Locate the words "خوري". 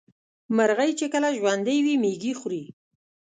2.39-2.63